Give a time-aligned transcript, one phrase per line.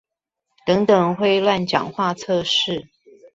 [0.65, 2.87] 等等會亂講話測試